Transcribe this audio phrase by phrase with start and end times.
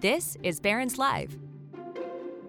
[0.00, 1.38] This is Barron's Live.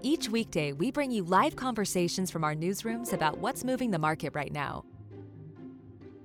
[0.02, 4.34] Each weekday, we bring you live conversations from our newsrooms about what's moving the market
[4.34, 4.86] right now.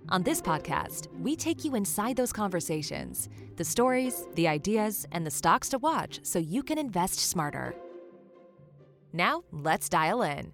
[0.09, 5.31] On this podcast, we take you inside those conversations the stories, the ideas, and the
[5.33, 7.75] stocks to watch so you can invest smarter.
[9.13, 10.53] Now, let's dial in.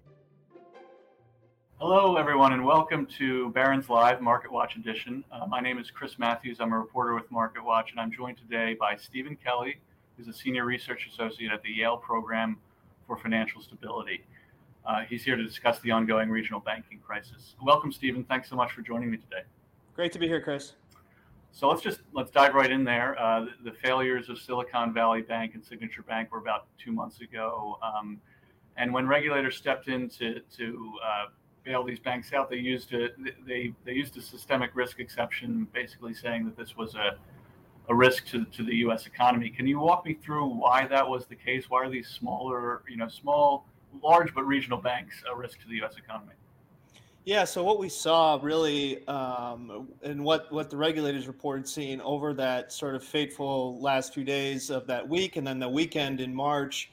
[1.79, 5.23] Hello, everyone, and welcome to Barron's Live MarketWatch Edition.
[5.31, 6.57] Uh, my name is Chris Matthews.
[6.59, 9.77] I'm a reporter with MarketWatch, and I'm joined today by Steven Kelly,
[10.17, 12.57] who's a senior research associate at the Yale Program
[13.07, 14.23] for Financial Stability.
[14.85, 17.55] Uh, he's here to discuss the ongoing regional banking crisis.
[17.61, 18.23] Welcome, Steven.
[18.23, 19.43] Thanks so much for joining me today.
[19.95, 20.73] Great to be here, Chris.
[21.51, 23.19] So let's just let's dive right in there.
[23.19, 27.21] Uh, the, the, failures of Silicon Valley Bank and Signature Bank were about two months
[27.21, 28.19] ago, um,
[28.75, 31.25] and when regulators stepped in to to uh,
[31.63, 33.09] bail these banks out, they used a
[33.45, 37.17] they they used a systemic risk exception, basically saying that this was a
[37.89, 39.05] a risk to, to the U.S.
[39.05, 39.49] economy.
[39.49, 41.69] Can you walk me through why that was the case?
[41.69, 43.65] Why are these smaller, you know, small,
[44.01, 45.95] large but regional banks a risk to the U.S.
[45.97, 46.33] economy?
[47.25, 52.33] Yeah, so what we saw really, um, and what what the regulators reported seeing over
[52.33, 56.35] that sort of fateful last few days of that week, and then the weekend in
[56.35, 56.91] March,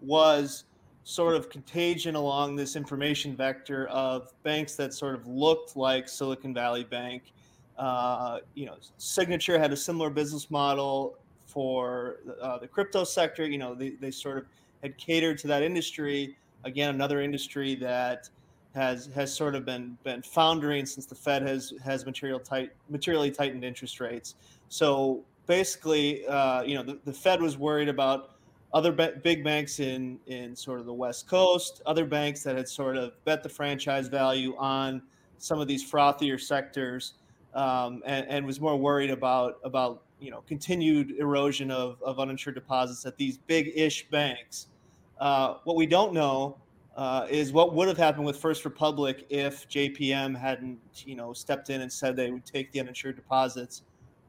[0.00, 0.64] was
[1.04, 6.54] sort of contagion along this information vector of banks that sort of looked like Silicon
[6.54, 7.32] Valley Bank
[7.78, 13.46] uh, you know, Signature had a similar business model for uh, the crypto sector.
[13.46, 14.46] You know, they, they sort of
[14.82, 16.36] had catered to that industry.
[16.64, 18.28] Again, another industry that
[18.74, 23.30] has has sort of been been foundering since the Fed has has material tight materially
[23.30, 24.34] tightened interest rates.
[24.68, 28.30] So basically, uh, you know, the, the Fed was worried about
[28.72, 32.68] other ba- big banks in in sort of the West Coast, other banks that had
[32.68, 35.02] sort of bet the franchise value on
[35.38, 37.14] some of these frothier sectors
[37.54, 42.54] um, and, and, was more worried about about you know continued erosion of, of uninsured
[42.54, 44.68] deposits at these big-ish banks.
[45.20, 46.56] Uh, what we don't know
[46.96, 51.70] uh, is what would have happened with First Republic if JPM hadn't you know stepped
[51.70, 53.82] in and said they would take the uninsured deposits.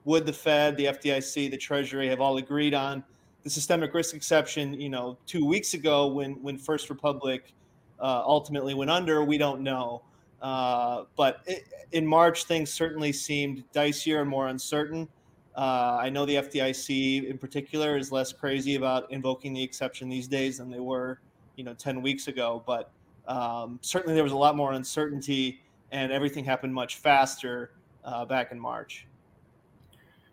[0.06, 3.04] Would the Fed, the FDIC, the Treasury have all agreed on
[3.44, 4.74] the systemic risk exception?
[4.74, 7.54] You know, two weeks ago when when First Republic
[8.00, 10.02] uh, ultimately went under, we don't know.
[10.44, 15.08] Uh, but it, in March, things certainly seemed dicier and more uncertain.
[15.56, 20.28] Uh, I know the FDIC in particular is less crazy about invoking the exception these
[20.28, 21.20] days than they were,
[21.56, 22.62] you know, 10 weeks ago.
[22.68, 22.92] But
[23.28, 25.62] um, certainly there was a lot more uncertainty
[25.92, 27.72] and everything happened much faster
[28.04, 29.08] uh, back in March.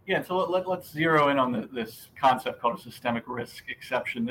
[0.06, 4.24] Yeah, so let, us zero in on the, this concept called a systemic risk exception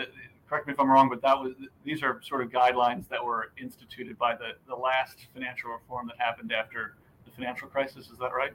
[0.50, 3.52] correct me if I'm wrong, but that was these are sort of guidelines that were
[3.62, 6.96] instituted by the the last financial reform that happened after
[7.26, 8.10] the financial crisis.
[8.10, 8.54] Is that right?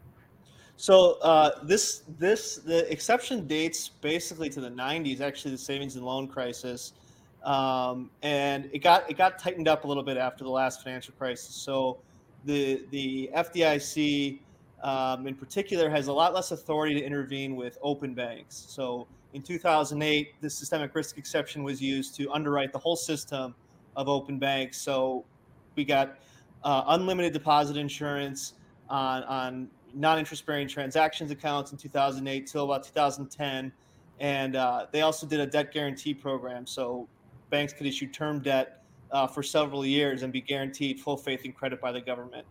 [0.76, 6.04] So uh, this this the exception dates basically to the 90s, actually the savings and
[6.04, 6.94] loan crisis,
[7.44, 11.14] um, and it got it got tightened up a little bit after the last financial
[11.16, 11.54] crisis.
[11.54, 11.98] So
[12.44, 14.40] the the FDIC
[14.82, 18.66] um, in particular has a lot less authority to intervene with open banks.
[18.68, 23.54] So in 2008, the systemic risk exception was used to underwrite the whole system
[23.96, 24.78] of open banks.
[24.78, 25.24] So
[25.74, 26.18] we got
[26.62, 28.54] uh, unlimited deposit insurance
[28.88, 33.72] on, on non-interest bearing transactions accounts in 2008 till about 2010.
[34.20, 36.64] And uh, they also did a debt guarantee program.
[36.64, 37.08] So
[37.50, 41.54] banks could issue term debt uh, for several years and be guaranteed full faith and
[41.54, 42.46] credit by the government.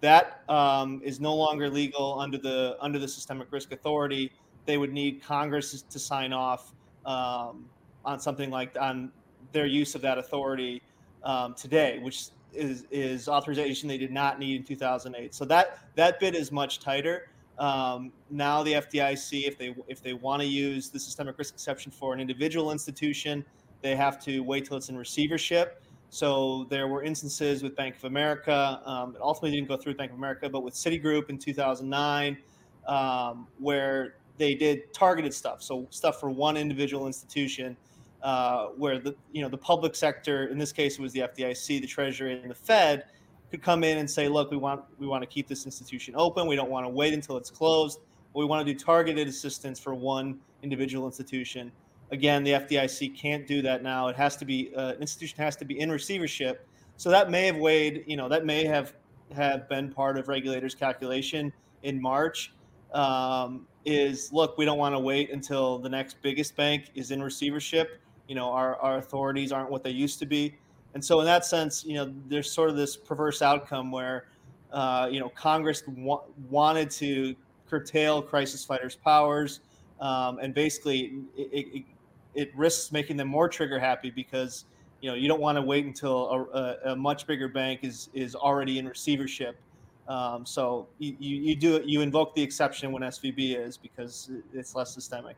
[0.00, 4.30] That um, is no longer legal under the under the Systemic Risk Authority
[4.68, 6.74] they would need Congress to sign off
[7.06, 7.64] um,
[8.04, 9.10] on something like on
[9.52, 10.82] their use of that authority
[11.24, 15.34] um, today, which is is authorization they did not need in 2008.
[15.34, 17.30] So that that bit is much tighter.
[17.58, 21.90] Um, now the FDIC, if they if they want to use the systemic risk exception
[21.90, 23.46] for an individual institution,
[23.80, 25.82] they have to wait till it's in receivership.
[26.10, 28.82] So there were instances with Bank of America.
[28.84, 32.36] Um, it ultimately didn't go through Bank of America, but with Citigroup in 2009,
[32.86, 37.76] um, where they did targeted stuff, so stuff for one individual institution,
[38.22, 41.80] uh, where the you know the public sector, in this case it was the FDIC,
[41.80, 43.04] the Treasury, and the Fed,
[43.50, 46.46] could come in and say, look, we want we want to keep this institution open.
[46.46, 48.00] We don't want to wait until it's closed.
[48.34, 51.72] We want to do targeted assistance for one individual institution.
[52.10, 54.08] Again, the FDIC can't do that now.
[54.08, 56.66] It has to be uh, an institution has to be in receivership.
[56.96, 58.94] So that may have weighed, you know, that may have
[59.34, 61.52] have been part of regulators' calculation
[61.82, 62.52] in March.
[62.92, 67.22] Um, is look, we don't want to wait until the next biggest bank is in
[67.22, 68.00] receivership.
[68.28, 70.54] You know, our, our authorities aren't what they used to be.
[70.94, 74.26] And so, in that sense, you know, there's sort of this perverse outcome where,
[74.72, 77.34] uh, you know, Congress wa- wanted to
[77.68, 79.60] curtail crisis fighters' powers,
[80.00, 81.84] um, and basically, it, it,
[82.34, 84.64] it risks making them more trigger happy because
[85.00, 88.34] you know you don't want to wait until a, a, much bigger bank is is
[88.34, 89.56] already in receivership.
[90.08, 91.82] Um, so you, you do.
[91.84, 95.36] You invoke the exception when SVB is because it's less systemic.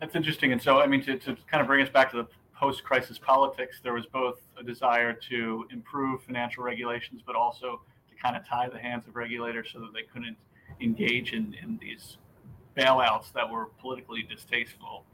[0.00, 0.52] That's interesting.
[0.52, 3.80] And so, I mean, to, to kind of bring us back to the post-crisis politics,
[3.82, 8.68] there was both a desire to improve financial regulations, but also to kind of tie
[8.68, 10.36] the hands of regulators so that they couldn't
[10.80, 12.18] engage in, in these
[12.76, 15.04] bailouts that were politically distasteful.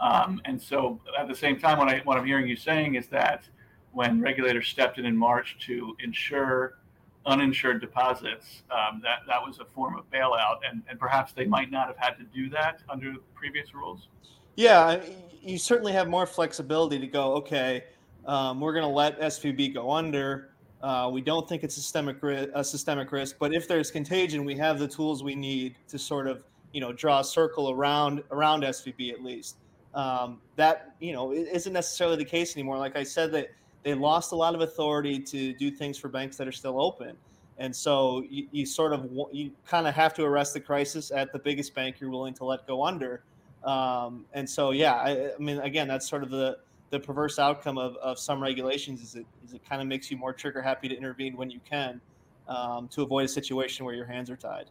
[0.00, 3.06] Um, and so, at the same time, what, I, what I'm hearing you saying is
[3.08, 3.44] that
[3.92, 6.78] when regulators stepped in in March to ensure
[7.26, 11.70] uninsured deposits, um, that that was a form of bailout, and, and perhaps they might
[11.70, 14.08] not have had to do that under previous rules.
[14.56, 15.00] Yeah,
[15.40, 17.34] you certainly have more flexibility to go.
[17.34, 17.84] Okay,
[18.26, 20.50] um, we're going to let SVB go under.
[20.82, 24.78] Uh, we don't think it's systemic a systemic risk, but if there's contagion, we have
[24.80, 29.12] the tools we need to sort of you know draw a circle around around SVB
[29.12, 29.56] at least.
[29.94, 32.78] Um, that you know isn't necessarily the case anymore.
[32.78, 33.50] Like I said, that
[33.82, 37.16] they lost a lot of authority to do things for banks that are still open,
[37.58, 41.32] and so you, you sort of you kind of have to arrest the crisis at
[41.32, 43.22] the biggest bank you're willing to let go under.
[43.64, 46.58] Um, and so yeah, I, I mean again, that's sort of the
[46.90, 50.16] the perverse outcome of, of some regulations is it is it kind of makes you
[50.16, 52.00] more trigger happy to intervene when you can
[52.48, 54.66] um, to avoid a situation where your hands are tied.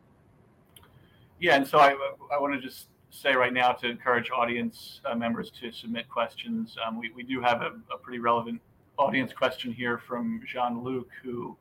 [1.39, 1.95] Yeah, and so I,
[2.31, 6.77] I want to just say right now to encourage audience uh, members to submit questions.
[6.85, 8.61] Um, we, we do have a, a, pretty relevant
[9.01, 11.57] audience question here from Jean Luc, who,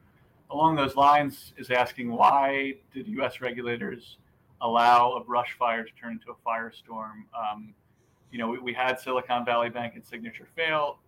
[0.50, 3.40] along those lines, is asking why did U.S.
[3.40, 4.18] regulators
[4.60, 7.24] allow a brush fire to turn into a firestorm?
[7.34, 7.72] Um,
[8.30, 10.98] you know, we, we had Silicon Valley Bank and Signature fail.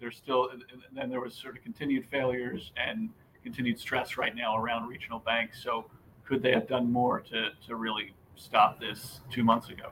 [0.00, 0.48] There's still,
[0.94, 3.10] then there was sort of continued failures and
[3.42, 5.62] continued stress right now around regional banks.
[5.62, 5.84] So
[6.24, 9.90] could they have done more to, to really stop this two months ago?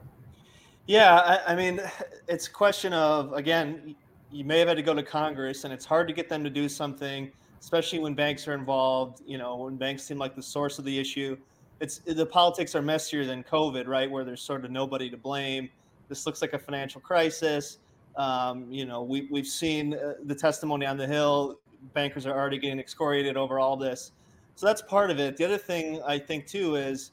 [0.86, 1.80] Yeah, I, I mean,
[2.26, 3.94] it's a question of, again,
[4.32, 6.50] you may have had to go to Congress and it's hard to get them to
[6.50, 7.30] do something,
[7.60, 10.98] especially when banks are involved, you know, when banks seem like the source of the
[10.98, 11.36] issue.
[11.80, 14.10] It's the politics are messier than COVID, right?
[14.10, 15.70] Where there's sort of nobody to blame
[16.10, 17.78] this looks like a financial crisis.
[18.16, 21.58] Um, you know, we, we've seen uh, the testimony on the Hill.
[21.94, 24.12] Bankers are already getting excoriated over all this.
[24.56, 25.38] So that's part of it.
[25.38, 27.12] The other thing I think, too, is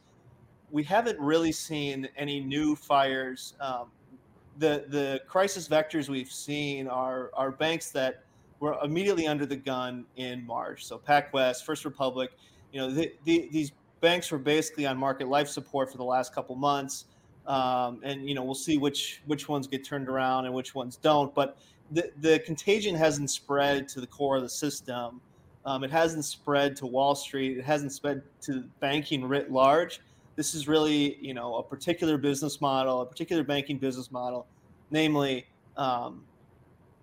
[0.72, 3.54] we haven't really seen any new fires.
[3.62, 3.86] Um,
[4.58, 8.24] the, the crisis vectors we've seen are, are banks that
[8.60, 10.86] were immediately under the gun in March.
[10.86, 12.32] So PacWest, First Republic,
[12.72, 13.72] you know, the, the, these
[14.02, 17.06] banks were basically on market life support for the last couple months
[17.48, 20.98] um, and you know we'll see which which ones get turned around and which ones
[20.98, 21.34] don't.
[21.34, 21.58] But
[21.92, 25.22] the the contagion hasn't spread to the core of the system.
[25.66, 27.58] Um, it hasn't spread to Wall Street.
[27.58, 30.02] It hasn't spread to banking writ large.
[30.38, 34.48] This is really you know a particular business model, a particular banking business model,
[34.92, 35.46] namely
[35.76, 36.24] um,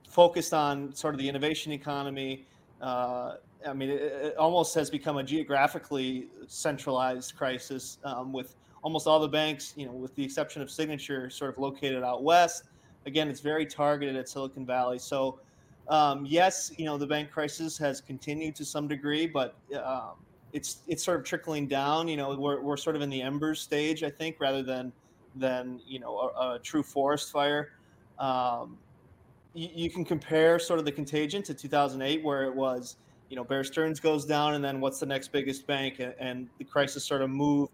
[0.08, 2.46] focused on sort of the innovation economy.
[2.80, 3.34] Uh,
[3.66, 9.18] I mean, it, it, almost has become a geographically centralized crisis um, with almost all
[9.18, 12.64] the banks, you know, with the exception of Signature, sort of located out west.
[13.06, 14.98] Again, it's very targeted at Silicon Valley.
[14.98, 15.40] So,
[15.88, 20.12] um, yes, you know, the bank crisis has continued to some degree, but um,
[20.54, 22.08] it's it's sort of trickling down.
[22.08, 24.92] You know, we're, we're sort of in the embers stage, I think, rather than
[25.34, 27.72] than you know a, a true forest fire.
[28.18, 28.78] Um,
[29.52, 32.96] you, you can compare sort of the contagion to 2008, where it was,
[33.28, 36.48] you know, Bear Stearns goes down, and then what's the next biggest bank, and, and
[36.58, 37.72] the crisis sort of moved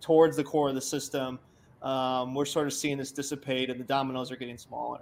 [0.00, 1.38] towards the core of the system,
[1.82, 5.00] um, we're sort of seeing this dissipate and the dominoes are getting smaller.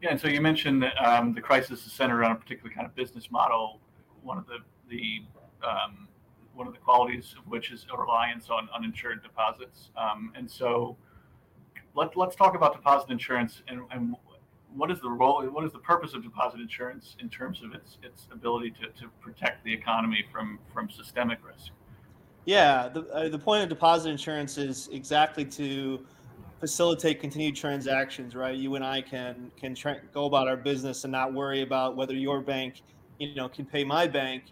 [0.00, 2.86] Yeah, and so you mentioned that um, the crisis is centered on a particular kind
[2.86, 3.80] of business model.
[4.22, 5.22] One of the the
[5.64, 6.08] um,
[6.54, 9.90] one of the qualities of which is a reliance on uninsured deposits.
[9.96, 10.96] Um, and so,
[11.94, 14.14] let, let's talk about deposit insurance and, and
[14.74, 17.98] what is the role, what is the purpose of deposit insurance in terms of its
[18.02, 21.72] its ability to, to protect the economy from from systemic risk?
[22.44, 26.06] Yeah, the, uh, the point of deposit insurance is exactly to
[26.60, 28.56] facilitate continued transactions, right?
[28.56, 32.14] You and I can can tra- go about our business and not worry about whether
[32.14, 32.82] your bank,
[33.18, 34.44] you know, can pay my bank.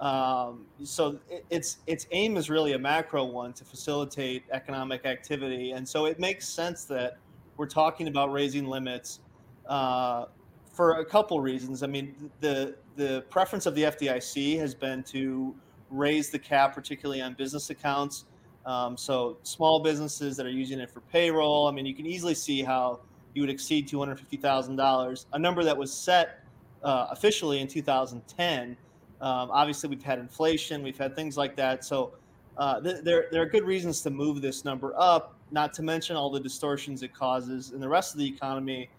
[0.00, 5.72] Um, so it, its its aim is really a macro one to facilitate economic activity,
[5.72, 7.18] and so it makes sense that
[7.56, 9.20] we're talking about raising limits
[9.66, 10.26] uh,
[10.72, 11.82] for a couple reasons.
[11.82, 15.54] I mean, the the preference of the FDIC has been to
[15.90, 18.24] raise the cap, particularly on business accounts.
[18.66, 21.66] Um, so small businesses that are using it for payroll.
[21.66, 23.00] I mean, you can easily see how
[23.34, 26.44] you would exceed two hundred fifty thousand dollars, a number that was set
[26.84, 28.76] uh, officially in 2010.
[29.20, 31.84] Um, obviously, we've had inflation, we've had things like that.
[31.84, 32.12] So
[32.56, 35.34] uh, th- there there are good reasons to move this number up.
[35.50, 38.90] not to mention all the distortions it causes in the rest of the economy,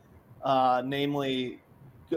[0.44, 1.60] uh, namely,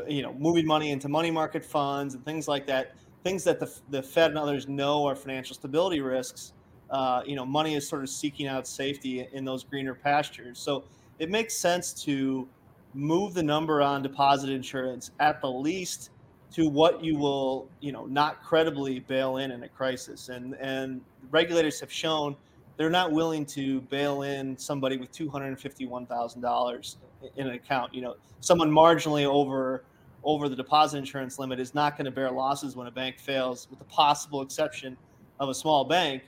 [0.08, 2.94] you know, moving money into money market funds and things like that.
[3.24, 6.52] Things that the, the Fed and others know are financial stability risks.
[6.90, 10.58] Uh, you know, money is sort of seeking out safety in those greener pastures.
[10.58, 10.84] So
[11.18, 12.48] it makes sense to
[12.94, 16.10] move the number on deposit insurance at the least
[16.54, 20.28] to what you will, you know, not credibly bail in in a crisis.
[20.28, 22.36] And and regulators have shown
[22.76, 26.96] they're not willing to bail in somebody with two hundred and fifty-one thousand dollars
[27.36, 27.94] in an account.
[27.94, 29.84] You know, someone marginally over
[30.24, 33.66] over the deposit insurance limit is not going to bear losses when a bank fails,
[33.70, 34.96] with the possible exception
[35.40, 36.22] of a small bank.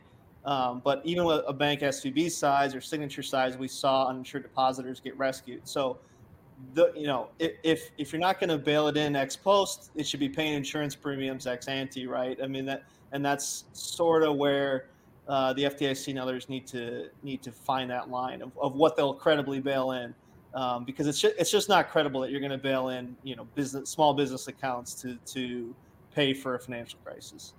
[0.45, 5.01] Um, but even with a bank SVB size or signature size, we saw uninsured depositors
[5.01, 5.67] get rescued.
[5.67, 5.99] So,
[6.75, 10.07] the you know if if you're not going to bail it in ex post, it
[10.07, 12.39] should be paying insurance premiums ex ante, right?
[12.43, 14.87] I mean that, and that's sort of where
[15.29, 18.97] uh, the FDIC and others need to need to find that line of, of what
[18.97, 20.15] they'll credibly bail in,
[20.55, 23.37] um, because it's just, it's just not credible that you're going to bail in you
[23.37, 25.75] know business small business accounts to to
[26.15, 27.55] pay for a financial crisis.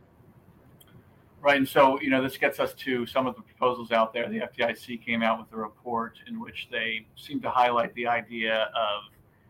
[1.46, 4.28] Right, and so you know this gets us to some of the proposals out there.
[4.28, 8.72] The FDIC came out with a report in which they seem to highlight the idea
[8.76, 9.04] of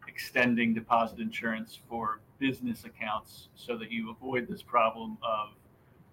[0.06, 5.52] extending deposit insurance for business accounts so that you avoid this problem of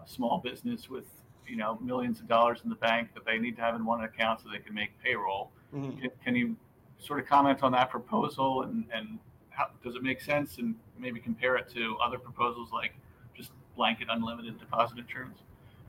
[0.01, 1.07] a small business with
[1.49, 4.05] you know millions of dollars in the bank that they need to have in one
[4.05, 5.51] account so they can make payroll.
[5.75, 5.99] Mm-hmm.
[5.99, 6.57] Can, can, you
[6.99, 9.19] sort of comment on that proposal and and
[9.51, 12.95] how does it make sense and maybe compare it to other proposals like
[13.37, 15.41] just blanket unlimited deposit insurance?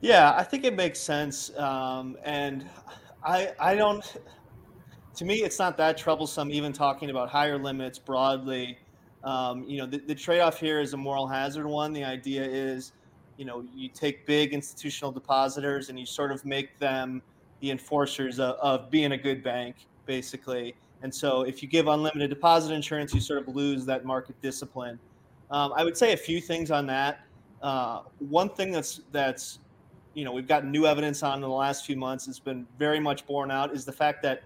[0.04, 2.68] Yeah, I think it makes sense, um, and
[3.24, 4.04] I I don't.
[5.16, 8.76] To me, it's not that troublesome even talking about higher limits broadly.
[9.22, 11.94] Um, you know, the, the trade-off here is a moral hazard one.
[11.94, 12.92] The idea is
[13.38, 17.22] you know you take big institutional depositors and you sort of make them
[17.60, 22.30] the enforcers of, of, being a good bank basically and so if you give unlimited
[22.30, 24.98] deposit insurance you sort of lose that market discipline
[25.50, 27.24] um, i would say a few things on that
[27.62, 29.58] uh, one thing that's that's
[30.14, 33.00] you know we've gotten new evidence on in the last few months it's been very
[33.00, 34.44] much borne out is the fact that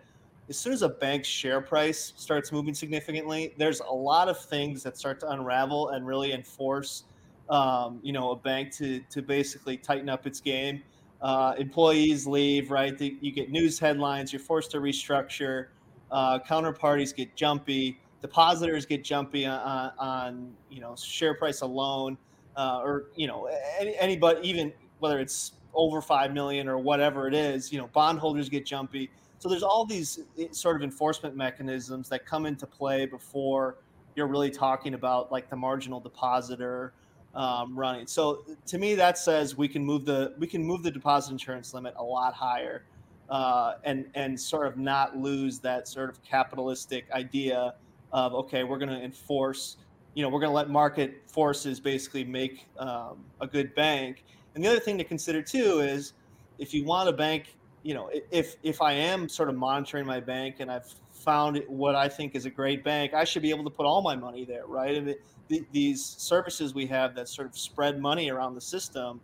[0.48, 4.82] as soon as a bank's share price starts moving significantly there's a lot of things
[4.82, 7.04] that start to unravel and really enforce
[7.50, 10.82] um, you know, a bank to to basically tighten up its game.
[11.20, 12.96] Uh, employees leave, right?
[12.96, 14.32] The, you get news headlines.
[14.32, 15.66] You're forced to restructure.
[16.10, 18.00] Uh, counterparties get jumpy.
[18.20, 22.18] Depositors get jumpy on, on you know share price alone,
[22.56, 23.48] uh, or you know
[23.78, 27.72] any, anybody even whether it's over five million or whatever it is.
[27.72, 29.10] You know bondholders get jumpy.
[29.38, 33.76] So there's all these eh, sort of enforcement mechanisms that come into play before
[34.16, 36.92] you're really talking about like the marginal depositor
[37.34, 38.06] um, running.
[38.06, 41.72] So to me, that says we can move the we can move the deposit insurance
[41.72, 42.84] limit a lot higher,
[43.30, 47.74] uh, and and sort of not lose that sort of capitalistic idea
[48.12, 49.76] of okay, we're going to enforce,
[50.14, 54.24] you know, we're going to let market forces basically make um, a good bank.
[54.54, 56.14] And the other thing to consider too is
[56.58, 60.20] if you want a bank, you know, if if I am sort of monitoring my
[60.20, 63.64] bank and I've found what I think is a great bank, I should be able
[63.64, 64.96] to put all my money there, right?
[64.96, 65.16] I mean,
[65.48, 69.20] th- these services we have that sort of spread money around the system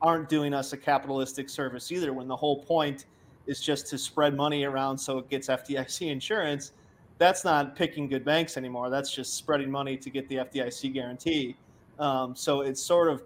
[0.00, 2.12] aren't doing us a capitalistic service either.
[2.12, 3.06] When the whole point
[3.46, 6.72] is just to spread money around so it gets FDIC insurance,
[7.18, 8.90] that's not picking good banks anymore.
[8.90, 11.56] That's just spreading money to get the FDIC guarantee.
[11.98, 13.22] Um, so it's sort of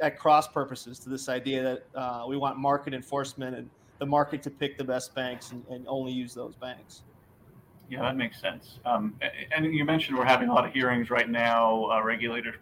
[0.00, 4.42] at cross purposes to this idea that uh, we want market enforcement and the market
[4.42, 7.02] to pick the best banks and, and only use those banks.
[7.88, 8.80] Yeah, that makes sense.
[8.84, 9.14] Um,
[9.54, 11.90] and you mentioned we're having a lot of hearings right now.
[11.90, 12.56] Uh, regulators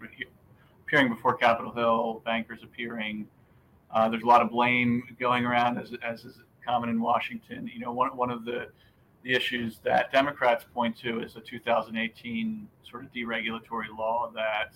[0.87, 3.27] appearing before Capitol Hill, bankers appearing.
[3.91, 7.71] Uh, there's a lot of blame going around, as, as is common in Washington.
[7.73, 8.69] You know, one one of the
[9.23, 14.75] the issues that Democrats point to is a 2018 sort of deregulatory law that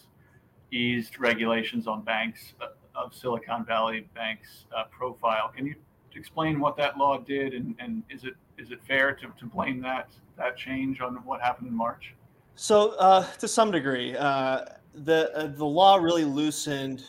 [0.71, 5.53] eased regulations on banks uh, of Silicon Valley banks' uh, profile.
[5.55, 5.75] Can you
[6.15, 9.81] explain what that law did, and, and is it is it fair to, to blame
[9.83, 12.15] that that change on what happened in March?
[12.57, 17.05] So, uh, to some degree, uh, the uh, the law really loosened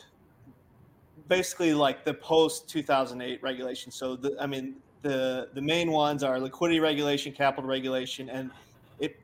[1.28, 3.92] basically like the post 2008 regulation.
[3.92, 8.50] So, the, I mean, the the main ones are liquidity regulation, capital regulation, and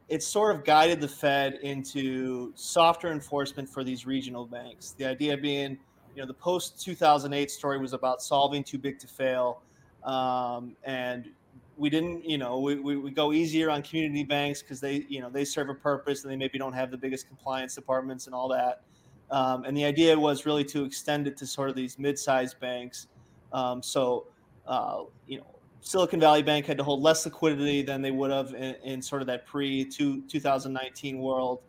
[0.09, 4.95] it sort of guided the Fed into softer enforcement for these regional banks.
[4.97, 5.79] The idea being,
[6.15, 9.63] you know, the post 2008 story was about solving too big to fail,
[10.05, 11.29] um, and
[11.77, 15.21] we didn't, you know, we, we, we go easier on community banks because they, you
[15.21, 18.35] know, they serve a purpose and they maybe don't have the biggest compliance departments and
[18.35, 18.83] all that.
[19.31, 23.09] Um, and the idea was really to extend it to sort of these mid-sized banks.
[23.53, 24.29] Um, so,
[24.67, 25.56] uh, you know,
[25.87, 29.23] Silicon Valley Bank had to hold less liquidity than they would have in, in sort
[29.23, 31.61] of that pre 2019 world.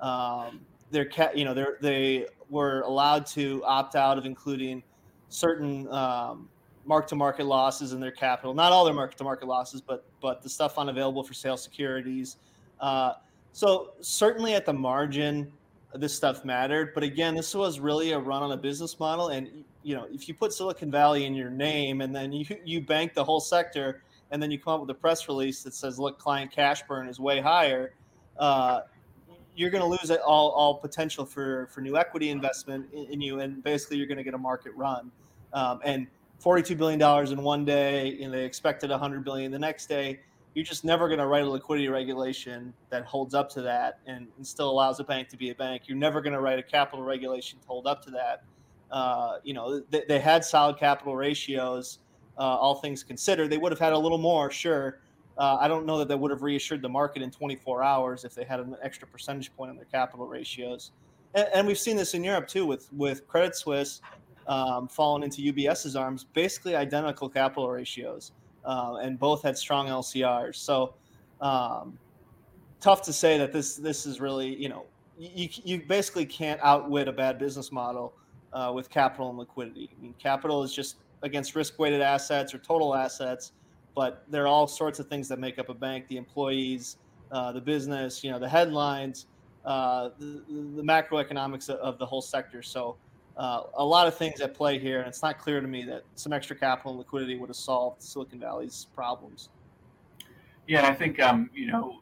[0.00, 4.82] Um, they're you know they they were allowed to opt out of including
[5.28, 6.48] certain um,
[6.86, 8.54] mark to market losses in their capital.
[8.54, 12.38] Not all their mark to market losses, but but the stuff unavailable for sale securities.
[12.80, 13.12] Uh,
[13.52, 15.52] so certainly at the margin,
[15.94, 16.94] this stuff mattered.
[16.94, 20.26] But again, this was really a run on a business model, and you know, if
[20.26, 24.02] you put Silicon Valley in your name and then you you bank the whole sector,
[24.32, 27.06] and then you come up with a press release that says, "Look, client cash burn
[27.06, 27.94] is way higher,"
[28.36, 28.80] uh,
[29.54, 33.38] you're going to lose all all potential for for new equity investment in, in you,
[33.38, 35.12] and basically you're going to get a market run.
[35.52, 36.08] Um, and
[36.40, 40.18] 42 billion dollars in one day, and they expected 100 billion the next day.
[40.54, 44.26] You're just never going to write a liquidity regulation that holds up to that and,
[44.36, 45.82] and still allows a bank to be a bank.
[45.86, 48.42] You're never going to write a capital regulation to hold up to that.
[48.90, 51.98] Uh, you know, they, they, had solid capital ratios,
[52.38, 53.50] uh, all things considered.
[53.50, 55.00] They would have had a little more, sure.
[55.38, 58.34] Uh, I don't know that they would have reassured the market in 24 hours if
[58.34, 60.92] they had an extra percentage point on their capital ratios.
[61.34, 64.00] And, and we've seen this in Europe too, with with Credit Suisse
[64.46, 68.32] um, falling into UBS's arms, basically identical capital ratios,
[68.64, 70.56] uh, and both had strong LCRs.
[70.56, 70.94] So
[71.40, 71.98] um,
[72.80, 74.84] tough to say that this this is really you know
[75.18, 78.14] you, you basically can't outwit a bad business model
[78.56, 79.90] uh, with capital and liquidity.
[79.96, 83.52] I mean, capital is just against risk-weighted assets or total assets,
[83.94, 86.96] but there are all sorts of things that make up a bank: the employees,
[87.30, 89.26] uh, the business, you know, the headlines,
[89.66, 90.42] uh, the,
[90.74, 92.62] the, macroeconomics of, the whole sector.
[92.62, 92.96] So.
[93.38, 96.04] Uh, a lot of things at play here, and it's not clear to me that
[96.14, 99.50] some extra capital and liquidity would have solved Silicon Valley's problems.
[100.66, 101.98] Yeah, I think um, you know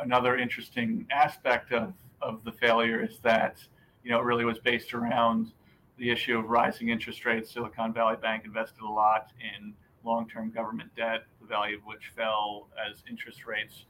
[0.00, 3.58] another interesting aspect of of the failure is that
[4.02, 5.52] you know it really was based around
[5.98, 9.74] the issue of rising interest rates, Silicon Valley Bank invested a lot in
[10.04, 13.86] long-term government debt, the value of which fell as interest rates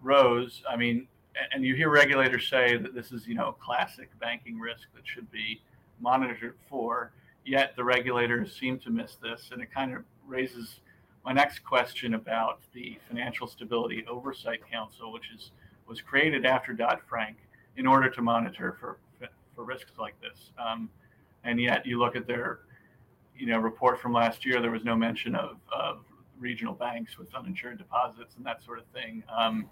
[0.00, 0.62] rose.
[0.68, 1.08] I mean,
[1.52, 5.30] and you hear regulators say that this is, you know, classic banking risk that should
[5.30, 5.60] be
[6.00, 7.12] monitored for.
[7.44, 10.80] Yet the regulators seem to miss this, and it kind of raises
[11.24, 15.50] my next question about the Financial Stability Oversight Council, which is
[15.86, 17.38] was created after Dodd Frank
[17.76, 18.98] in order to monitor for
[19.54, 20.52] for risks like this.
[20.58, 20.90] Um,
[21.48, 22.60] and yet you look at their
[23.36, 26.04] you know report from last year there was no mention of, of
[26.38, 29.24] regional banks with uninsured deposits and that sort of thing.
[29.36, 29.66] Um,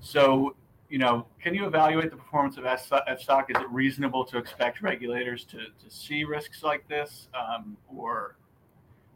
[0.00, 0.56] so
[0.88, 5.44] you know can you evaluate the performance of FSOC is it reasonable to expect regulators
[5.44, 7.28] to, to see risks like this?
[7.38, 8.36] Um, or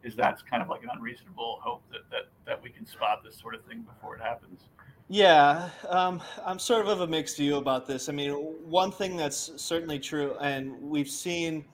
[0.03, 3.39] is that kind of like an unreasonable hope that, that that we can spot this
[3.39, 4.69] sort of thing before it happens
[5.09, 8.09] yeah, um, I'm sort of of a mixed view about this.
[8.09, 11.65] I mean, one thing that's certainly true, and we've seen,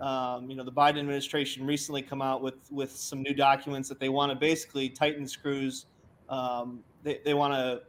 [0.00, 4.00] um, you know, the Biden administration recently come out with with some new documents that
[4.00, 5.86] they want to basically tighten screws.
[6.28, 7.82] Um, they they want to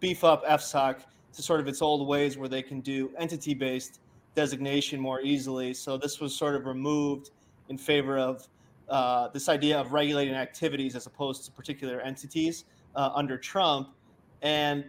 [0.00, 1.00] beef up FSOC
[1.32, 4.00] to sort of its old ways, where they can do entity based
[4.34, 5.74] designation more easily.
[5.74, 7.30] So this was sort of removed
[7.68, 8.46] in favor of
[8.88, 13.88] uh, this idea of regulating activities as opposed to particular entities uh, under Trump
[14.42, 14.84] and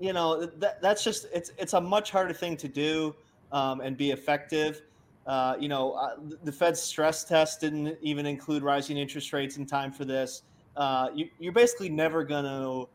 [0.00, 3.14] you know that, that's just it's it's a much harder thing to do
[3.52, 4.82] um, and be effective.
[5.26, 9.66] Uh, you know, uh, the Fed's stress test didn't even include rising interest rates in
[9.66, 10.42] time for this.
[10.74, 12.88] Uh, you, you're basically never going to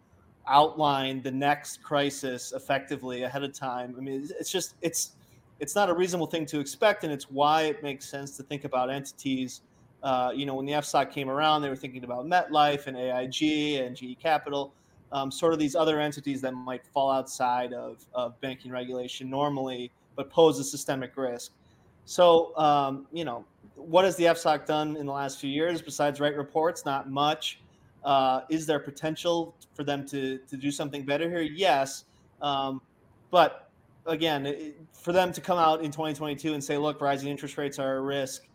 [0.48, 3.94] outline the next crisis effectively ahead of time.
[3.98, 5.12] I mean, it's just it's
[5.60, 8.64] it's not a reasonable thing to expect, and it's why it makes sense to think
[8.64, 9.62] about entities.
[10.02, 13.80] Uh, you know, when the FSOC came around, they were thinking about MetLife and AIG
[13.80, 14.74] and GE Capital
[15.14, 19.92] um, sort of these other entities that might fall outside of, of banking regulation normally,
[20.16, 21.52] but pose a systemic risk.
[22.06, 23.46] So, um, you know,
[23.76, 26.84] what has the FSOC done in the last few years besides write reports?
[26.84, 27.60] Not much.
[28.04, 31.42] Uh, is there potential for them to, to do something better here?
[31.42, 32.06] Yes.
[32.42, 32.82] Um,
[33.32, 33.70] but
[34.06, 37.80] again, it, for them to come out in 2022 and say, look, rising interest rates
[37.80, 38.48] are a risk,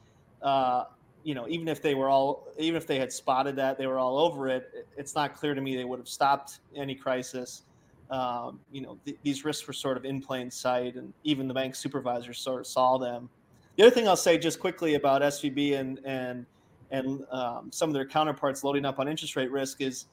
[0.43, 0.85] uh,
[1.29, 3.99] you know, even if they were all, even if they had spotted that, they were
[3.99, 4.87] all over it.
[4.97, 7.65] It's not clear to me they would have stopped any crisis.
[8.11, 11.53] Um, you know, th- these risks were sort of in plain sight, and even the
[11.53, 13.29] bank supervisors sort of saw them.
[13.77, 16.47] The other thing I'll say just quickly about SVB and and
[16.93, 20.07] and um, some of their counterparts loading up on interest rate risk is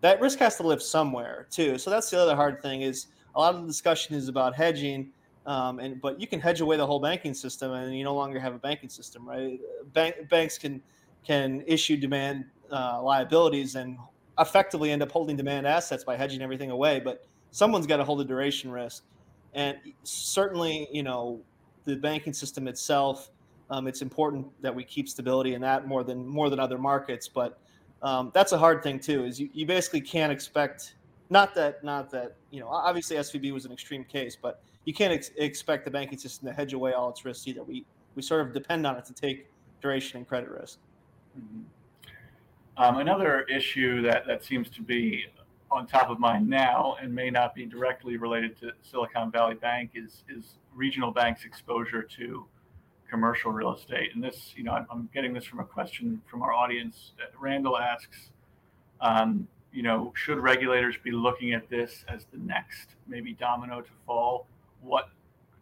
[0.00, 1.76] that risk has to live somewhere too.
[1.76, 5.10] So that's the other hard thing is a lot of the discussion is about hedging
[5.46, 8.38] um, and but you can hedge away the whole banking system, and you no longer
[8.38, 9.58] have a banking system, right?
[9.92, 10.80] Bank, banks can
[11.24, 13.98] can issue demand uh, liabilities and
[14.38, 17.00] effectively end up holding demand assets by hedging everything away.
[17.00, 19.04] But someone's got to hold the duration risk,
[19.54, 21.40] and certainly, you know,
[21.84, 23.30] the banking system itself.
[23.70, 27.26] Um, it's important that we keep stability in that more than more than other markets,
[27.26, 27.58] but
[28.02, 29.24] um, that's a hard thing too.
[29.24, 30.94] Is you, you basically can't expect
[31.30, 35.12] not that not that you know obviously SVB was an extreme case, but you can't
[35.12, 37.62] ex- expect the banking system to hedge away all its risks either.
[37.62, 39.48] We we sort of depend on it to take
[39.80, 40.78] duration and credit risk.
[41.38, 41.62] Mm-hmm.
[42.76, 45.26] Um, another issue that that seems to be
[45.70, 49.92] on top of mind now and may not be directly related to Silicon Valley Bank
[49.94, 52.46] is is regional banks' exposure to
[53.12, 54.10] commercial real estate.
[54.14, 57.12] And this, you know, I'm, I'm getting this from a question from our audience.
[57.38, 58.30] Randall asks,
[59.02, 63.90] um, you know, should regulators be looking at this as the next maybe domino to
[64.06, 64.46] fall?
[64.82, 65.08] What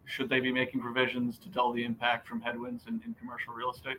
[0.05, 3.71] should they be making provisions to dull the impact from headwinds in, in commercial real
[3.71, 3.97] estate?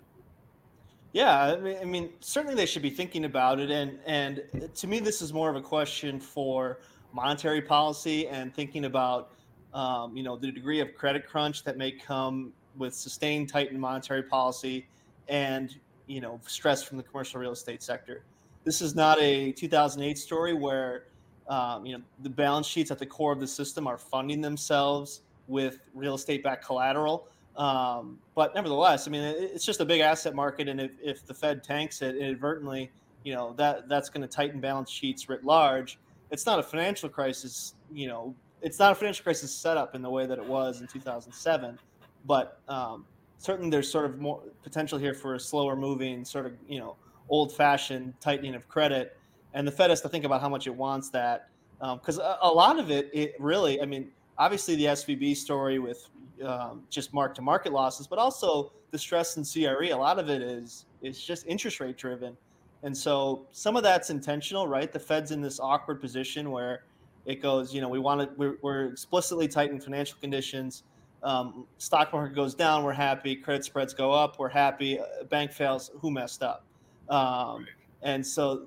[1.12, 4.86] Yeah, I mean, I mean, certainly they should be thinking about it, and and to
[4.86, 6.78] me, this is more of a question for
[7.12, 9.32] monetary policy and thinking about,
[9.74, 14.22] um, you know, the degree of credit crunch that may come with sustained tightened monetary
[14.22, 14.86] policy
[15.28, 18.22] and you know stress from the commercial real estate sector.
[18.64, 21.04] This is not a 2008 story where
[21.52, 25.22] um, you know the balance sheets at the core of the system are funding themselves
[25.48, 27.26] with real estate-backed collateral.
[27.56, 31.34] Um, but nevertheless, I mean, it's just a big asset market, and if, if the
[31.34, 32.90] Fed tanks it inadvertently,
[33.24, 35.98] you know that that's going to tighten balance sheets writ large.
[36.30, 38.34] It's not a financial crisis, you know.
[38.62, 41.78] It's not a financial crisis setup in the way that it was in 2007
[42.26, 43.04] but um,
[43.38, 46.96] certainly there's sort of more potential here for a slower moving, sort of you know
[47.28, 49.16] old fashioned tightening of credit,
[49.54, 52.38] and the Fed has to think about how much it wants that because um, a,
[52.42, 56.08] a, lot of it, it really, I mean, obviously the SVB story with
[56.44, 59.92] um, just mark to market losses, but also the stress in CRE.
[59.92, 62.36] A lot of it is is just interest rate driven,
[62.82, 64.92] and so some of that's intentional, right?
[64.92, 66.84] The Fed's in this awkward position where
[67.26, 70.82] it goes, you know, we want to, we're, we're explicitly tightening financial conditions
[71.22, 73.36] um, stock market goes down, we're happy.
[73.36, 74.98] Credit spreads go up, we're happy.
[75.30, 76.64] bank fails, who messed up?
[77.08, 77.66] Um,
[78.02, 78.66] and so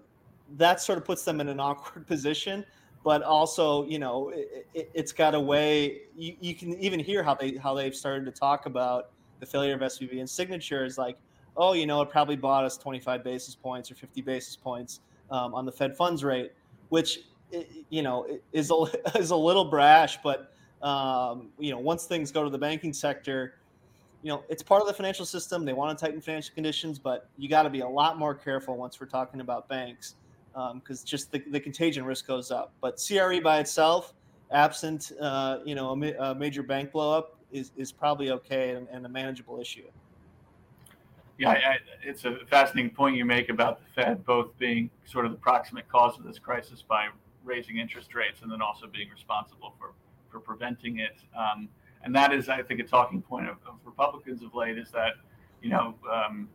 [0.57, 2.65] that sort of puts them in an awkward position.
[3.03, 6.01] But also, you know, it, has it, got a way.
[6.17, 9.75] You, you, can even hear how they how they've started to talk about the failure
[9.75, 11.17] of SVB and Signature is like,
[11.55, 15.53] oh, you know, it probably bought us 25 basis points or 50 basis points um,
[15.53, 16.53] on the Fed funds rate,
[16.89, 17.19] which
[17.89, 18.85] you know is a,
[19.17, 23.55] is a little brash, but um, you know, once things go to the banking sector,
[24.23, 25.63] you know, it's part of the financial system.
[25.63, 28.75] They want to tighten financial conditions, but you got to be a lot more careful
[28.75, 30.15] once we're talking about banks
[30.55, 32.73] because um, just the, the contagion risk goes up.
[32.81, 34.13] But CRE by itself,
[34.51, 38.87] absent, uh, you know, a, ma- a, major bank blowup, is, is probably okay and,
[38.91, 39.85] and a manageable issue.
[41.37, 45.31] Yeah, I, it's a fascinating point you make about the Fed both being sort of
[45.31, 47.09] the proximate cause of this crisis by
[47.43, 49.91] raising interest rates and then also being responsible for
[50.35, 51.15] for preventing it.
[51.37, 51.69] Um,
[52.03, 55.13] and that is, I think, a talking point of, of Republicans of late is that,
[55.61, 56.49] you know, um,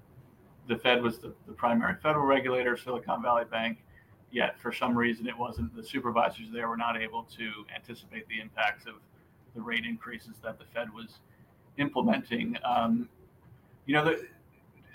[0.69, 3.79] the Fed was the, the, primary federal regulator Silicon Valley Bank,
[4.31, 5.75] yet for some reason it wasn't.
[5.75, 8.95] The supervisors there were not able to anticipate the impacts of
[9.55, 11.19] the rate increases that the Fed was
[11.79, 12.57] implementing.
[12.65, 13.09] Um,
[13.87, 14.27] you know, the,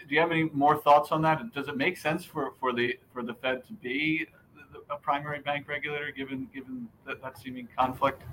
[0.08, 1.54] do you have any more thoughts on that?
[1.54, 4.28] Does it make sense for, for the for the Fed to be
[4.90, 8.24] a primary bank regulator, given given that, that seeming conflict?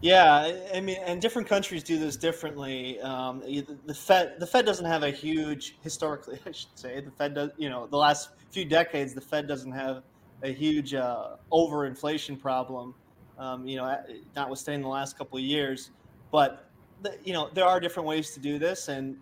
[0.00, 3.00] Yeah, I mean, and different countries do this differently.
[3.00, 7.00] Um, the Fed, the Fed doesn't have a huge historically, I should say.
[7.00, 10.02] The Fed does, you know, the last few decades, the Fed doesn't have
[10.44, 12.94] a huge uh, overinflation problem.
[13.36, 13.98] Um, you know,
[14.36, 15.90] notwithstanding the last couple of years,
[16.30, 16.68] but
[17.02, 19.16] the, you know, there are different ways to do this, and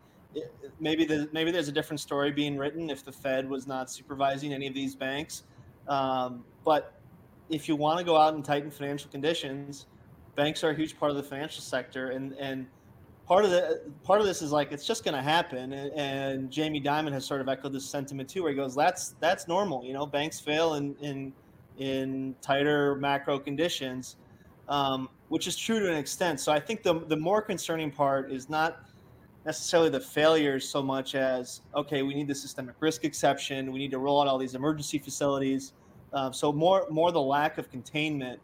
[0.81, 4.53] maybe the, maybe there's a different story being written if the Fed was not supervising
[4.53, 5.45] any of these banks.
[5.89, 6.93] Um, but
[7.49, 9.87] if you want to go out and tighten financial conditions
[10.35, 12.67] banks are a huge part of the financial sector, and and
[13.33, 15.73] part of the part of this is like it's just going to happen.
[15.73, 19.15] And, and, Jamie Dimon has sort of echoed this sentiment too, where he goes, "That's
[19.21, 19.83] that's normal.
[19.87, 21.33] You know, banks fail in in
[21.79, 24.17] in tighter macro conditions."
[24.69, 26.41] Um, which is true to an extent.
[26.41, 28.85] So I think the the more concerning part is not
[29.47, 33.93] necessarily the failures so much as okay, we need the systemic risk exception, we need
[33.93, 35.73] to roll out all these emergency facilities.
[36.13, 38.39] Uh, so more more the lack of containment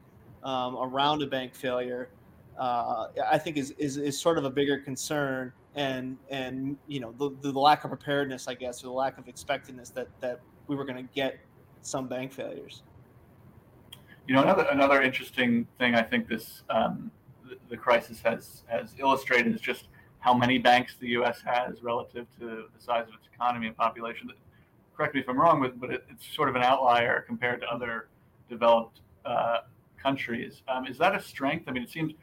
[0.44, 2.08] um, around a bank failure,
[2.58, 7.12] uh, I think is, is, is sort of a bigger concern, and and you know
[7.18, 10.74] the, the lack of preparedness, I guess, or the lack of expectedness that that we
[10.74, 11.38] were going to get
[11.82, 12.82] some bank failures.
[14.26, 17.10] You know, another another interesting thing I think this um,
[17.48, 19.84] the, the crisis has has illustrated is just
[20.18, 21.40] how many banks the U.S.
[21.44, 24.28] has relative to the size of its economy and population.
[24.96, 28.08] Correct me if I'm wrong, but it's sort of an outlier compared to other
[28.50, 29.58] developed uh,
[29.96, 30.62] countries.
[30.66, 31.68] Um, is that a strength?
[31.68, 32.14] I mean, it seems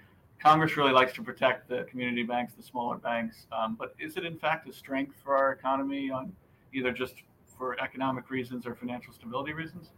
[0.45, 4.23] Congress really likes to protect the community banks, the smaller banks, um, but is it
[4.23, 6.31] in fact a strength for our economy on
[6.71, 7.15] either just
[7.57, 9.89] for economic reasons or financial stability reasons?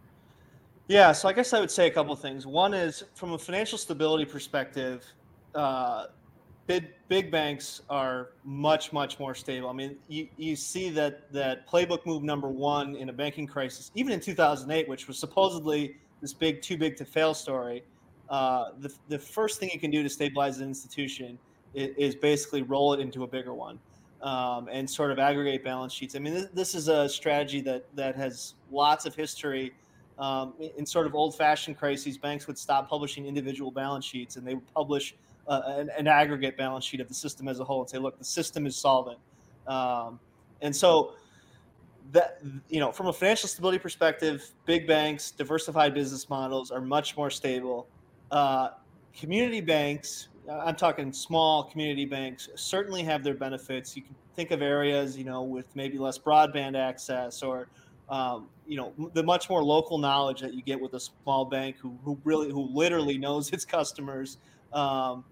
[0.86, 2.46] Yeah, so I guess I would say a couple things.
[2.46, 5.04] One is from a financial stability perspective,
[5.54, 6.06] uh,
[6.66, 9.68] big big banks are much much more stable.
[9.68, 13.90] I mean, you, you see that that playbook move number one in a banking crisis,
[13.94, 17.84] even in 2008, which was supposedly this big too big to fail story.
[18.30, 21.38] Uh, the the first thing you can do to stabilize an institution
[21.74, 23.78] is, is basically roll it into a bigger one.
[24.20, 26.16] Um, and sort of aggregate balance sheets.
[26.16, 29.72] I mean, this, this, is a strategy that that has lots of history.
[30.18, 34.54] Um, in sort of old-fashioned crises, banks would stop publishing individual balance sheets and they
[34.54, 35.14] would publish
[35.46, 38.18] uh, an, an, aggregate balance sheet of the system as a whole and say, look,
[38.18, 39.20] the system is solvent.
[39.68, 40.18] Um,
[40.60, 41.14] and so
[42.12, 47.16] that you know, from a financial stability perspective, big banks, diversified business models are much
[47.16, 47.86] more stable.
[48.30, 48.70] Uh,
[49.18, 53.96] community banks, I'm talking small community banks, certainly have their benefits.
[53.96, 57.68] You can think of areas, you know, with maybe less broadband access or
[58.08, 61.76] um, you know the much more local knowledge that you get with a small bank
[61.78, 64.38] who, who really who literally knows its customers
[64.72, 65.24] um,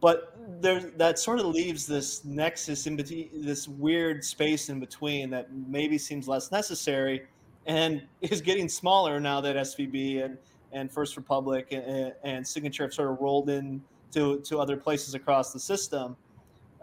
[0.00, 5.30] but there that sort of leaves this nexus in between this weird space in between
[5.30, 7.22] that maybe seems less necessary
[7.66, 10.36] and is getting smaller now that svb and
[10.76, 15.14] and first republic and, and signature have sort of rolled in to, to other places
[15.14, 16.16] across the system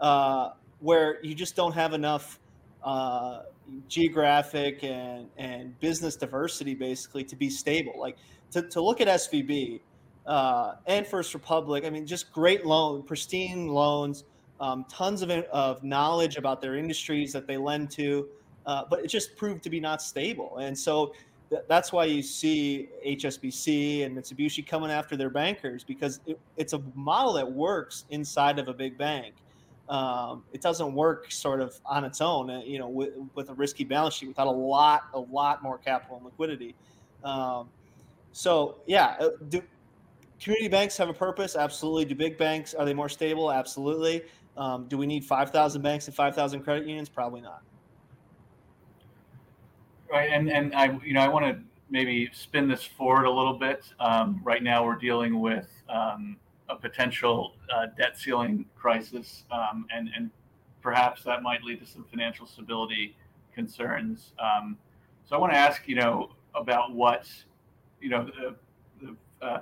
[0.00, 2.40] uh, where you just don't have enough
[2.82, 3.42] uh,
[3.88, 8.16] geographic and, and business diversity basically to be stable like
[8.50, 9.80] to, to look at svb
[10.26, 11.84] uh, and First Republic.
[11.84, 14.24] I mean, just great loan, pristine loans,
[14.60, 18.28] um, tons of, of knowledge about their industries that they lend to,
[18.66, 20.58] uh, but it just proved to be not stable.
[20.58, 21.12] And so
[21.50, 26.72] th- that's why you see HSBC and Mitsubishi coming after their bankers because it, it's
[26.72, 29.34] a model that works inside of a big bank.
[29.88, 33.54] Um, it doesn't work sort of on its own, uh, you know, with, with, a
[33.54, 36.74] risky balance sheet without a lot, a lot more capital and liquidity.
[37.22, 37.68] Um,
[38.32, 39.62] so yeah, uh, do,
[40.40, 41.54] community banks have a purpose?
[41.54, 42.06] Absolutely.
[42.06, 43.52] Do big banks are they more stable?
[43.52, 44.22] Absolutely.
[44.56, 47.10] Um, do we need 5000 banks and 5000 credit unions?
[47.10, 47.62] Probably not
[50.10, 51.58] right and and i you know i want to
[51.90, 56.36] maybe spin this forward a little bit um, right now we're dealing with um,
[56.68, 60.30] a potential uh, debt ceiling crisis um, and and
[60.82, 63.16] perhaps that might lead to some financial stability
[63.54, 64.76] concerns um,
[65.24, 67.28] so i want to ask you know about what
[68.00, 68.54] you know the,
[69.00, 69.60] the uh,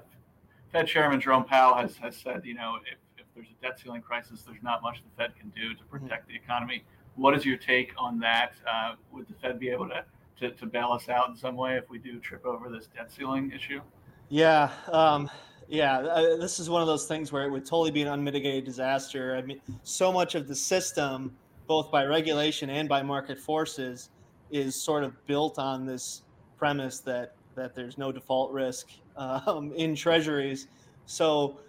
[0.72, 4.00] Fed Chairman Jerome Powell has, has said, you know, if, if there's a debt ceiling
[4.00, 6.32] crisis, there's not much the Fed can do to protect mm-hmm.
[6.32, 6.82] the economy.
[7.16, 8.54] What is your take on that?
[8.66, 10.02] Uh, would the Fed be able to,
[10.42, 13.10] to, to bail us out in some way if we do trip over this debt
[13.10, 13.80] ceiling issue?
[14.28, 14.70] Yeah.
[14.90, 15.30] Um,
[15.68, 15.98] yeah.
[15.98, 19.36] Uh, this is one of those things where it would totally be an unmitigated disaster.
[19.36, 21.34] I mean, so much of the system,
[21.66, 24.10] both by regulation and by market forces,
[24.50, 26.22] is sort of built on this
[26.58, 30.68] premise that that there's no default risk um, in treasuries.
[31.06, 31.60] So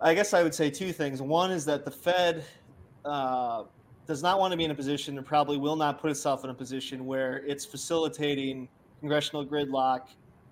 [0.00, 1.20] I guess I would say two things.
[1.20, 2.44] One is that the Fed
[3.04, 3.64] uh,
[4.06, 6.50] does not want to be in a position and probably will not put itself in
[6.50, 8.68] a position where it's facilitating
[9.00, 10.08] congressional gridlock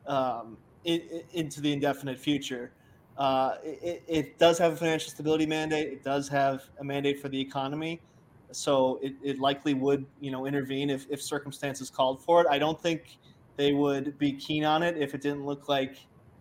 [0.06, 2.72] um, into the indefinite future.
[3.16, 5.92] Uh, it, it, does have a financial stability mandate.
[5.92, 8.00] It does have a mandate for the economy.
[8.52, 12.46] So it, it likely would, you know, intervene if, if circumstances called for it.
[12.50, 13.18] I don't think
[13.56, 15.96] they would be keen on it if it didn't look like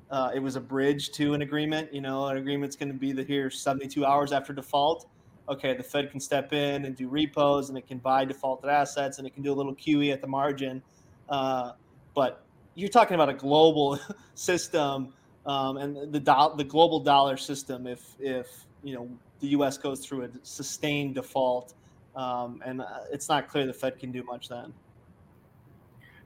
[0.10, 1.94] uh, it was a bridge to an agreement.
[1.94, 5.08] You know, an agreement's going to be the here 72 hours after default.
[5.52, 9.18] Okay, the Fed can step in and do repos, and it can buy defaulted assets,
[9.18, 10.82] and it can do a little QE at the margin.
[11.28, 11.74] Uh,
[12.16, 14.00] but you're talking about a global
[14.34, 15.14] system
[15.46, 17.86] um, and the do- the global dollar system.
[17.86, 18.48] If if
[18.82, 19.10] you know
[19.42, 19.78] the U.S.
[19.78, 21.74] goes through a sustained default,
[22.16, 24.74] um, and uh, it's not clear the Fed can do much then.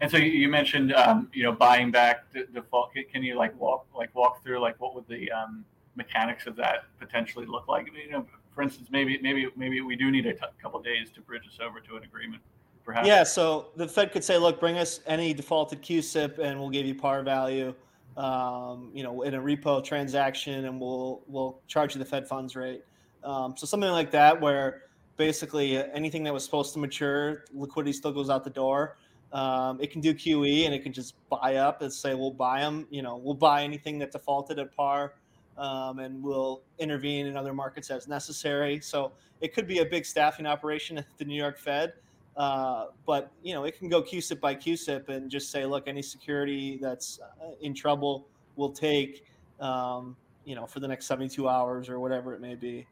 [0.02, 2.92] And so you mentioned, um, you know, buying back the default.
[3.12, 5.64] Can you like walk, like walk through, like what would the um,
[5.96, 7.88] mechanics of that potentially look like?
[7.88, 8.26] You know,
[8.56, 11.60] for instance, maybe, maybe, maybe we do need a t- couple days to bridge us
[11.62, 12.42] over to an agreement.
[12.86, 13.08] Perhaps.
[13.08, 13.24] Yeah.
[13.24, 16.96] So the Fed could say, look, bring us any defaulted CUSIP, and we'll give you
[16.96, 17.76] par value.
[18.16, 22.56] Um, you know, in a repo transaction, and we'll we'll charge you the Fed funds
[22.56, 22.84] rate.
[23.26, 24.84] Um, so something like that, where
[25.18, 28.98] basically anything that was supposed to mature, liquidity still goes out the door.
[29.34, 32.62] Um, it can do QE and it can just buy up and say we'll buy
[32.62, 32.88] them.
[32.90, 35.16] You know, we'll buy anything that defaulted at par,
[35.58, 38.80] um, and we'll intervene in other markets as necessary.
[38.80, 41.94] So it could be a big staffing operation at the New York Fed.
[42.36, 46.02] Uh, but you know, it can go CUSIP by CUSIP and just say, look, any
[46.02, 49.26] security that's uh, in trouble, we'll take.
[49.60, 52.88] Um, you know, for the next 72 hours or whatever it may be.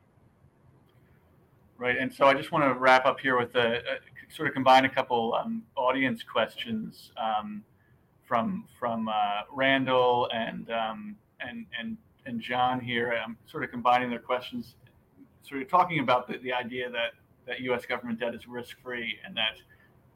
[1.78, 4.54] Right, and so I just want to wrap up here with a, a sort of
[4.54, 7.63] combine a couple um, audience questions um,
[8.26, 13.17] from from uh, Randall and um, and and and John here.
[13.23, 14.75] I'm sort of combining their questions,
[15.41, 17.13] sort of talking about the, the idea that
[17.45, 17.86] that U.S.
[17.86, 19.57] government debt is risk free and that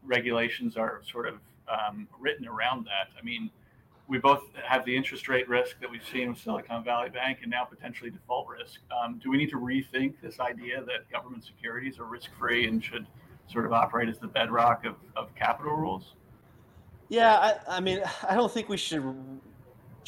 [0.03, 1.35] regulations are sort of
[1.67, 3.09] um, written around that.
[3.19, 3.49] I mean,
[4.07, 7.51] we both have the interest rate risk that we've seen with Silicon Valley Bank and
[7.51, 8.79] now potentially default risk.
[8.91, 12.83] Um, do we need to rethink this idea that government securities are risk free and
[12.83, 13.05] should
[13.51, 16.15] sort of operate as the bedrock of, of capital rules?
[17.09, 19.03] Yeah, I, I mean, I don't think we should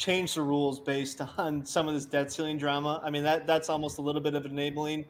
[0.00, 3.00] change the rules based on some of this debt ceiling drama.
[3.04, 5.04] I mean, that that's almost a little bit of an enabling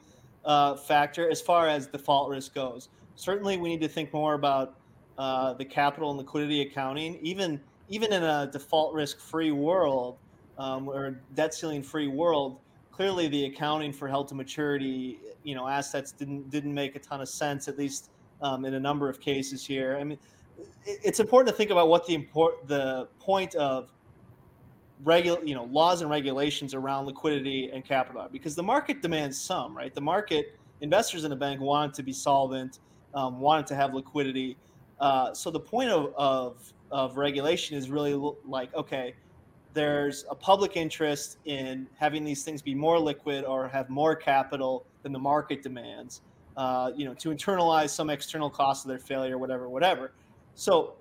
[0.44, 2.88] uh, factor as far as default risk goes.
[3.14, 4.74] Certainly, we need to think more about
[5.16, 10.18] uh, the capital and liquidity accounting, even even in a default risk free world
[10.58, 12.58] um, or debt ceiling free world,
[12.90, 17.20] clearly the accounting for held to maturity, you know, assets didn't didn't make a ton
[17.20, 18.10] of sense, at least
[18.42, 19.96] um, in a number of cases here.
[20.00, 20.18] I mean,
[20.84, 23.92] it's important to think about what the import the point of
[25.02, 28.26] regular you know laws and regulations around liquidity and capital.
[28.30, 29.94] Because the market demands some right?
[29.94, 32.78] The market investors in a bank want to be solvent
[33.14, 34.56] um, wanted to have liquidity.
[34.98, 39.14] Uh, so the point of, of of regulation is really like okay
[39.72, 44.84] there's a public interest in having these things be more liquid or have more capital
[45.04, 46.22] than the market demands
[46.56, 50.12] uh, you know to internalize some external cost of their failure whatever whatever.
[50.54, 50.94] So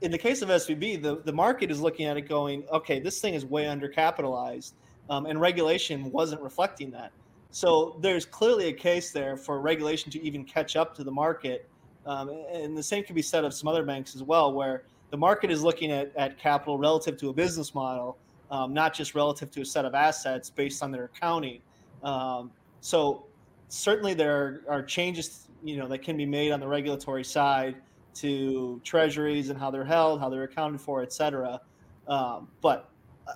[0.00, 3.20] in the case of svb the, the market is looking at it going okay this
[3.20, 4.72] thing is way undercapitalized
[5.10, 7.12] um, and regulation wasn't reflecting that
[7.50, 11.68] so there's clearly a case there for regulation to even catch up to the market
[12.06, 15.16] um, and the same can be said of some other banks as well where the
[15.16, 18.16] market is looking at, at capital relative to a business model,
[18.50, 21.60] um, not just relative to a set of assets based on their accounting.
[22.02, 23.24] Um, so
[23.68, 27.76] certainly there are, changes, you know, that can be made on the regulatory side
[28.14, 31.60] to treasuries and how they're held, how they're accounted for, et cetera.
[32.06, 32.90] Um, but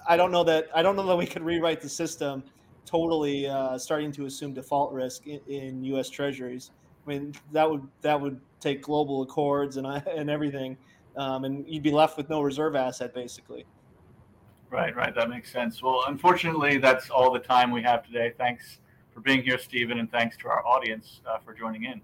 [0.09, 2.43] I don't know that I don't know that we could rewrite the system
[2.87, 6.09] totally uh, starting to assume default risk in, in, U.S.
[6.09, 6.71] Treasuries.
[7.07, 10.77] I mean that would that would take global accords and and everything
[11.17, 13.65] um, and you'd be left with no reserve asset basically.
[14.71, 15.15] Right, right.
[15.15, 15.83] That makes sense.
[15.83, 18.33] Well, unfortunately, that's all the time we have today.
[18.39, 18.79] Thanks
[19.13, 22.01] for being here, Steven, and thanks to our audience uh, for joining in.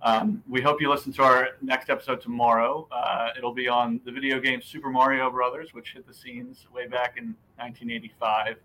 [0.00, 2.86] Um, we hope you listen to our next episode tomorrow.
[2.92, 6.86] Uh, it'll be on the video game Super Mario Brothers, which hit the scenes way
[6.86, 8.58] back in 1985,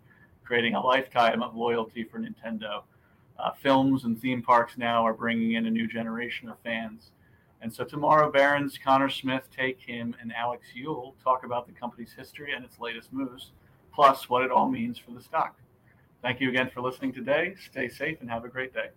[0.43, 2.83] creating a lifetime of loyalty for Nintendo.
[3.39, 7.09] Uh, films and theme parks now are bringing in a new generation of fans.
[7.61, 12.13] And so tomorrow, Barron's Connor Smith, take him, and Alex Eule talk about the company's
[12.13, 13.53] history and its latest moves,
[13.91, 15.55] plus what it all means for the stock.
[16.21, 17.55] Thank you again for listening today.
[17.71, 18.89] Stay safe and have a great day.